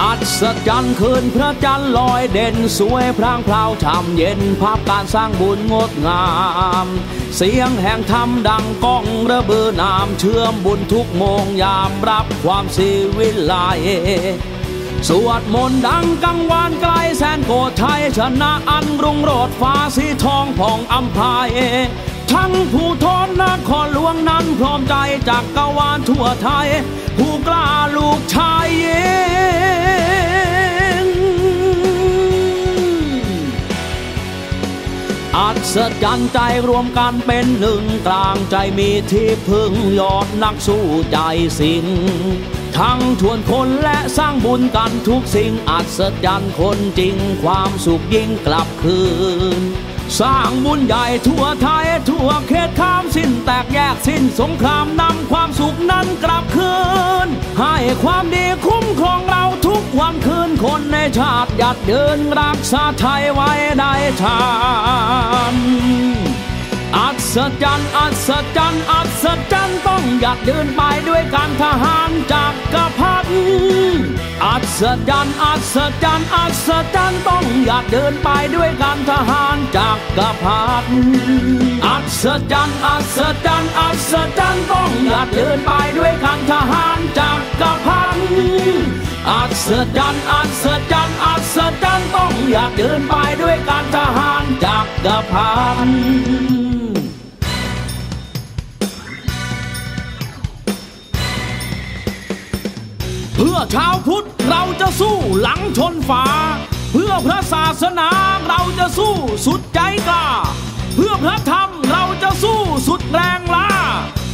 [0.00, 6.26] อัศจรรย์คืนพระจันทร์ลอยเด่นสวยพรางพราวช่ำเย็นภาพการสร้างบุญงดงา
[6.84, 6.86] ม
[7.36, 13.54] เสียงแห่งธรรมดังก้องระเบือนามเชื่อมบุญทุกโมงยามรับความสีวิไล
[15.08, 21.48] สวดมนต์ดังกังวานไกลแสนโกดไทยชนะอันรุ่งโรดฟ้าสีทองผ่องอัมพาย
[22.32, 24.94] ทั้งผู้ทนนครหลวงนั้นพร้อมใจ
[25.28, 26.68] จากกวานทั่วไทย
[27.18, 28.88] ผู้กล้าลูกชายเอ
[31.02, 31.04] ง
[35.36, 36.38] อัศจรรย์ใจ
[36.68, 41.18] รวมกันเป็นหนึ่งกลางใจมีที่พึ่งยอดนักสู้ใจ
[41.60, 41.84] สิง
[42.78, 49.00] ทั้งทวนคนและสร้างบุญกันทุกสิ่งอัศจรรย์คนจริงความสุขยิ่งกลับคื
[49.60, 49.62] น
[50.20, 56.74] สร้างบุญใหญ่ทั่วไทยทั่วเขตข้ามสิ้นแตกแยกสิ้นสงครามนำความสุขนั้นกลับคื
[57.26, 57.28] น
[57.60, 64.40] ให้ความดีคุ้มครองเราทุกวันคืนคนในชาติหยัดเดินรักษาไทยไว้ได้ชา
[65.52, 65.56] ญ
[66.96, 72.34] อัศจรรย์อัศจรรย์อัศจรรย์ต้องหยัดเดินไปด้วยการทหารจ
[74.80, 80.84] ศจรรย์อัศจรรย์อัศจรรย์ต้องหยัดเดินไปด้วยการทหารจากกระพัด
[81.86, 88.16] อัศจรรย์อัศจรรย์อัศจรรย์ต้องหยัดเดินไปด้วยการทหารจากกระพัด
[89.30, 95.52] อัศจรรย์อัศจรรย์อัศจรรย์ต้องอยากเดินไปด้วยการทหารจากกระพั
[95.86, 96.45] น
[103.38, 106.24] เพื่อชาวพุทธเราจะสู้หลังชนฝา
[106.92, 108.08] เพื่อพระศาสนา
[108.48, 109.14] เราจะสู้
[109.46, 110.26] สุดใจกล้า
[110.94, 113.68] เพื่อพระธรรมเราจะสู้สุดแรงล้า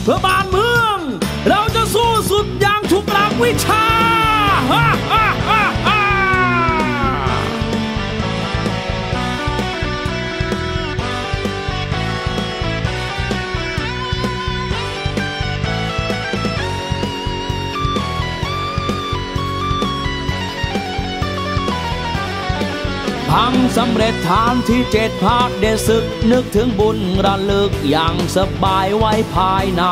[0.02, 0.98] เพื่อบ้านเมือง
[1.48, 3.84] เราจะสู้สุดอย่างทุกหลักวิชา
[4.70, 5.11] ฮ่าฮ่าฮ่า
[23.32, 29.82] พังสำเร็จฐานที่เจ็ดภาคเดศึก นึกถึงบุญระลึกอย่างสบายไว้ภายใน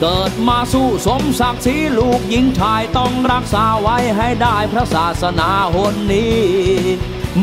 [0.00, 6.40] เกิดมาสู้สมศักดิ์ศรีลูกหญิงชายต้องรักษาไว้ให้ได้พระศาสนาหนนี้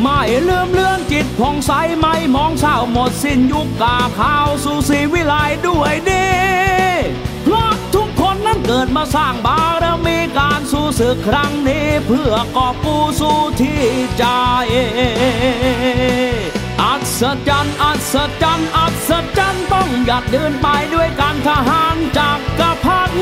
[0.01, 5.34] ไม่ลืมเลือนจิตผ่องใสไม่มองเศร้าหมดสิ้นยุคกาข่าวสู่สีวิไล
[5.67, 6.28] ด้วยดี
[7.44, 9.76] เพราะทุกคนนั้นเกิดมาสร้างบารมีการสู้
[10.97, 13.84] ศึกครั้งนี้เพื่อกอบกู้สู้ที่
[14.18, 14.25] ใจ
[16.84, 23.13] อัศจรรย์อัศจรรย์อัศจรรย์ต้องหยัดเดินไปด้วยการทหารจากกระพัน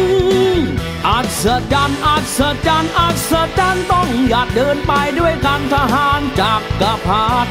[1.08, 7.50] อัศจรรย์อัศจรรย์อัศจรรย์ต้องหยัดเดินไปด้วยการทหารจากกระพัน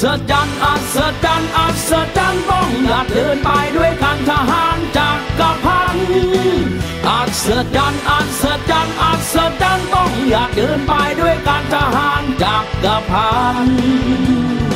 [0.00, 5.96] ศจรรย์อัศจรรย์อัศจรรย์ต้องหยัดเดินไปด้วยการทหารจากกรพัน
[7.08, 7.46] อัศ
[7.76, 13.30] จรรย์อัศจรรย์อัศจรรย์ต้องหยัดเดินไปด้วยการทหารจากกรพั
[13.64, 14.69] น